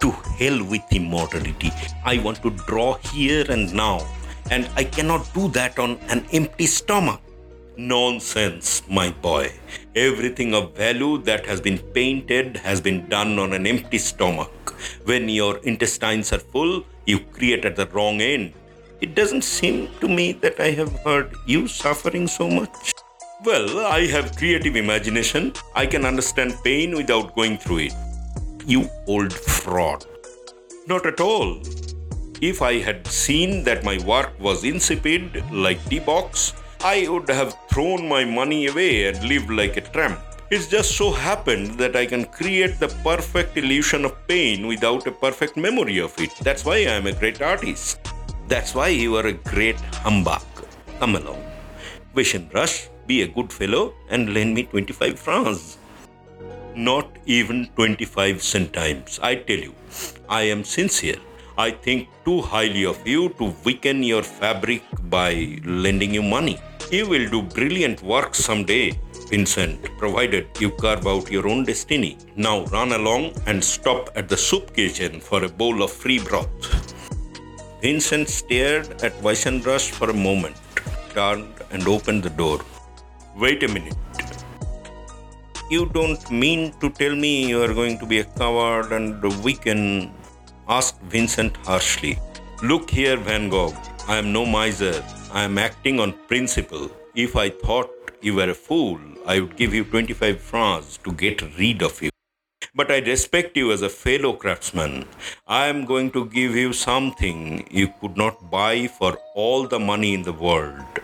To 0.00 0.10
hell 0.10 0.62
with 0.64 0.82
immortality. 0.90 1.70
I 2.04 2.18
want 2.18 2.42
to 2.42 2.50
draw 2.50 2.98
here 2.98 3.44
and 3.50 3.72
now, 3.74 4.06
and 4.50 4.68
I 4.76 4.84
cannot 4.84 5.32
do 5.34 5.48
that 5.48 5.78
on 5.78 5.98
an 6.08 6.24
empty 6.32 6.66
stomach. 6.66 7.20
Nonsense, 7.76 8.82
my 8.88 9.10
boy. 9.10 9.52
Everything 9.94 10.54
of 10.54 10.74
value 10.74 11.18
that 11.22 11.44
has 11.46 11.60
been 11.60 11.78
painted 11.78 12.56
has 12.58 12.80
been 12.80 13.08
done 13.08 13.38
on 13.38 13.52
an 13.52 13.66
empty 13.66 13.98
stomach. 13.98 14.74
When 15.04 15.28
your 15.28 15.58
intestines 15.58 16.32
are 16.32 16.38
full, 16.38 16.84
you 17.06 17.20
create 17.20 17.64
at 17.64 17.76
the 17.76 17.86
wrong 17.86 18.20
end. 18.20 18.52
It 18.98 19.14
doesn't 19.14 19.44
seem 19.44 19.90
to 20.00 20.08
me 20.08 20.32
that 20.32 20.58
I 20.58 20.70
have 20.70 20.90
heard 21.00 21.34
you 21.44 21.68
suffering 21.68 22.26
so 22.26 22.48
much. 22.48 22.94
Well, 23.44 23.86
I 23.86 24.06
have 24.06 24.36
creative 24.36 24.74
imagination. 24.74 25.52
I 25.74 25.84
can 25.84 26.06
understand 26.06 26.54
pain 26.64 26.96
without 26.96 27.34
going 27.34 27.58
through 27.58 27.80
it. 27.88 27.94
You 28.66 28.88
old 29.06 29.34
fraud. 29.34 30.06
Not 30.86 31.04
at 31.04 31.20
all. 31.20 31.60
If 32.40 32.62
I 32.62 32.78
had 32.78 33.06
seen 33.06 33.64
that 33.64 33.84
my 33.84 33.98
work 34.04 34.32
was 34.40 34.64
insipid, 34.64 35.44
like 35.52 35.84
De 35.90 35.98
Bock's, 35.98 36.54
I 36.80 37.06
would 37.06 37.28
have 37.28 37.54
thrown 37.68 38.08
my 38.08 38.24
money 38.24 38.66
away 38.68 39.08
and 39.08 39.22
lived 39.24 39.50
like 39.50 39.76
a 39.76 39.82
tramp. 39.82 40.18
It's 40.50 40.68
just 40.68 40.96
so 40.96 41.10
happened 41.12 41.76
that 41.78 41.96
I 41.96 42.06
can 42.06 42.24
create 42.24 42.78
the 42.78 42.88
perfect 43.04 43.58
illusion 43.58 44.06
of 44.06 44.26
pain 44.26 44.66
without 44.66 45.06
a 45.06 45.12
perfect 45.12 45.58
memory 45.58 45.98
of 45.98 46.18
it. 46.18 46.30
That's 46.40 46.64
why 46.64 46.76
I 46.76 46.96
am 46.96 47.06
a 47.06 47.12
great 47.12 47.42
artist. 47.42 48.05
That's 48.48 48.76
why 48.76 48.88
you 48.88 49.16
are 49.16 49.26
a 49.26 49.32
great 49.32 49.80
humbug. 50.04 50.42
Come 51.00 51.16
along. 51.16 51.42
Weissenbruch, 52.14 52.88
be 53.06 53.22
a 53.22 53.26
good 53.26 53.52
fellow 53.52 53.92
and 54.08 54.32
lend 54.32 54.54
me 54.54 54.62
25 54.64 55.18
francs. 55.18 55.78
Not 56.76 57.08
even 57.26 57.66
25 57.74 58.40
centimes. 58.40 59.18
I 59.20 59.34
tell 59.34 59.58
you, 59.58 59.74
I 60.28 60.42
am 60.42 60.62
sincere. 60.62 61.16
I 61.58 61.72
think 61.72 62.08
too 62.24 62.40
highly 62.40 62.84
of 62.84 63.04
you 63.04 63.30
to 63.30 63.52
weaken 63.64 64.04
your 64.04 64.22
fabric 64.22 64.82
by 65.04 65.58
lending 65.64 66.14
you 66.14 66.22
money. 66.22 66.60
You 66.92 67.08
will 67.08 67.28
do 67.28 67.42
brilliant 67.42 68.00
work 68.02 68.36
someday, 68.36 68.92
Vincent, 69.28 69.82
provided 69.98 70.46
you 70.60 70.70
carve 70.70 71.08
out 71.08 71.32
your 71.32 71.48
own 71.48 71.64
destiny. 71.64 72.16
Now 72.36 72.64
run 72.66 72.92
along 72.92 73.32
and 73.46 73.64
stop 73.64 74.10
at 74.14 74.28
the 74.28 74.36
soup 74.36 74.72
kitchen 74.72 75.18
for 75.20 75.42
a 75.42 75.48
bowl 75.48 75.82
of 75.82 75.90
free 75.90 76.20
broth. 76.20 76.94
Vincent 77.86 78.28
stared 78.28 78.88
at 79.06 79.12
Weissenbruch 79.24 79.90
for 79.96 80.10
a 80.10 80.20
moment, 80.28 80.56
turned 81.10 81.54
and 81.70 81.86
opened 81.86 82.24
the 82.24 82.30
door. 82.40 82.58
Wait 83.36 83.62
a 83.62 83.68
minute. 83.68 83.96
You 85.70 85.86
don't 85.98 86.24
mean 86.28 86.72
to 86.80 86.90
tell 86.90 87.14
me 87.14 87.48
you 87.50 87.62
are 87.62 87.72
going 87.80 87.96
to 88.00 88.06
be 88.12 88.18
a 88.18 88.24
coward 88.40 88.90
and 88.90 89.24
a 89.24 89.32
weaken? 89.44 90.12
asked 90.68 91.00
Vincent 91.02 91.56
harshly. 91.58 92.18
Look 92.60 92.90
here, 92.90 93.18
Van 93.18 93.48
Gogh. 93.48 93.76
I 94.08 94.16
am 94.16 94.32
no 94.32 94.44
miser. 94.44 94.96
I 95.32 95.44
am 95.44 95.56
acting 95.56 96.00
on 96.00 96.14
principle. 96.32 96.90
If 97.14 97.36
I 97.36 97.50
thought 97.50 97.92
you 98.20 98.34
were 98.34 98.50
a 98.50 98.60
fool, 98.66 98.98
I 99.26 99.38
would 99.38 99.56
give 99.56 99.72
you 99.72 99.84
25 99.84 100.40
francs 100.40 100.98
to 101.04 101.12
get 101.12 101.40
rid 101.56 101.82
of 101.82 102.02
you. 102.02 102.15
But 102.78 102.90
I 102.90 102.98
respect 102.98 103.56
you 103.56 103.72
as 103.72 103.80
a 103.80 103.88
fellow 103.88 104.34
craftsman. 104.34 105.06
I 105.48 105.68
am 105.68 105.86
going 105.86 106.10
to 106.10 106.26
give 106.26 106.54
you 106.54 106.74
something 106.74 107.66
you 107.70 107.88
could 108.00 108.18
not 108.18 108.50
buy 108.50 108.86
for 108.86 109.16
all 109.34 109.66
the 109.66 109.78
money 109.78 110.12
in 110.12 110.24
the 110.24 110.34
world. 110.34 110.98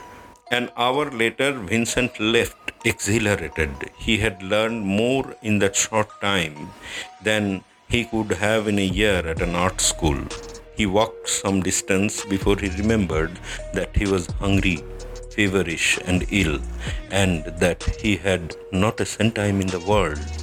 An 0.50 0.68
hour 0.76 1.10
later, 1.10 1.52
Vincent 1.52 2.20
left 2.20 2.72
exhilarated. 2.84 3.70
He 3.96 4.18
had 4.18 4.42
learned 4.42 4.84
more 4.84 5.34
in 5.40 5.60
that 5.60 5.74
short 5.74 6.10
time 6.20 6.68
than 7.22 7.64
he 7.88 8.04
could 8.04 8.32
have 8.32 8.68
in 8.68 8.78
a 8.78 8.92
year 9.00 9.26
at 9.26 9.40
an 9.40 9.54
art 9.54 9.80
school. 9.80 10.20
He 10.76 10.84
walked 10.84 11.30
some 11.30 11.62
distance 11.62 12.22
before 12.26 12.58
he 12.58 12.68
remembered 12.82 13.38
that 13.72 13.96
he 13.96 14.04
was 14.04 14.26
hungry, 14.44 14.84
feverish, 15.30 15.98
and 16.04 16.26
ill, 16.30 16.60
and 17.10 17.46
that 17.64 17.82
he 18.02 18.16
had 18.16 18.56
not 18.72 19.00
a 19.00 19.06
centime 19.06 19.62
in 19.62 19.68
the 19.68 19.80
world. 19.80 20.41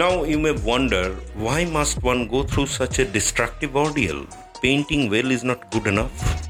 Now 0.00 0.24
you 0.24 0.38
may 0.38 0.52
wonder 0.52 1.14
why 1.42 1.64
must 1.64 2.02
one 2.02 2.28
go 2.28 2.42
through 2.42 2.66
such 2.66 2.98
a 2.98 3.06
destructive 3.06 3.74
ordeal? 3.74 4.26
Painting 4.60 5.08
well 5.08 5.30
is 5.30 5.42
not 5.42 5.70
good 5.70 5.86
enough. 5.86 6.46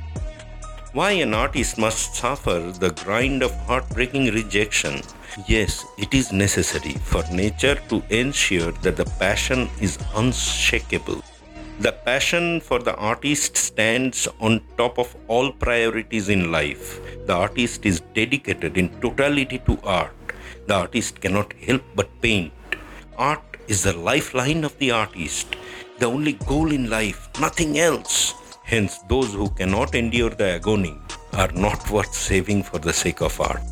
Why 0.95 1.13
an 1.13 1.33
artist 1.33 1.79
must 1.79 2.17
suffer 2.17 2.73
the 2.81 2.91
grind 3.05 3.45
of 3.45 3.55
heartbreaking 3.69 4.35
rejection? 4.35 5.01
Yes, 5.47 5.85
it 5.97 6.13
is 6.13 6.33
necessary 6.33 6.95
for 6.95 7.23
nature 7.31 7.77
to 7.89 8.03
ensure 8.11 8.73
that 8.83 8.97
the 8.97 9.09
passion 9.21 9.69
is 9.81 9.97
unshakable. 10.17 11.23
The 11.79 11.93
passion 11.93 12.61
for 12.61 12.81
the 12.81 12.97
artist 12.97 13.57
stands 13.57 14.27
on 14.41 14.61
top 14.77 14.99
of 14.99 15.15
all 15.29 15.53
priorities 15.53 16.31
in 16.31 16.51
life. 16.51 16.99
The 17.27 17.35
artist 17.35 17.87
is 17.87 18.01
dedicated 18.13 18.77
in 18.77 18.89
totality 19.01 19.61
to 19.67 19.79
art. 19.85 20.17
The 20.67 20.75
artist 20.75 21.21
cannot 21.21 21.53
help 21.53 21.85
but 21.95 22.11
paint. 22.21 22.53
Art 23.19 23.41
is 23.67 23.83
the 23.83 23.95
lifeline 23.95 24.63
of 24.63 24.79
the 24.79 24.91
artist, 24.91 25.57
the 25.99 26.07
only 26.07 26.35
goal 26.35 26.71
in 26.71 26.91
life, 26.91 27.29
nothing 27.41 27.79
else. 27.79 28.35
Hence, 28.63 28.99
those 29.09 29.33
who 29.33 29.49
cannot 29.51 29.95
endure 29.95 30.31
the 30.31 30.51
agony 30.57 30.95
are 31.33 31.51
not 31.53 31.91
worth 31.91 32.13
saving 32.13 32.63
for 32.63 32.79
the 32.79 32.93
sake 32.93 33.23
of 33.23 33.41
art. 33.41 33.63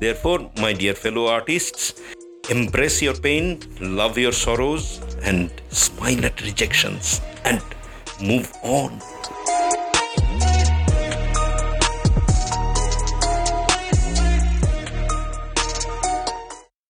Therefore, 0.00 0.50
my 0.56 0.72
dear 0.72 0.94
fellow 0.94 1.26
artists, 1.26 2.00
embrace 2.48 3.02
your 3.02 3.14
pain, 3.14 3.60
love 3.80 4.16
your 4.16 4.32
sorrows, 4.32 5.00
and 5.22 5.50
smile 5.68 6.24
at 6.24 6.40
rejections, 6.40 7.20
and 7.44 7.60
move 8.22 8.50
on. 8.62 9.02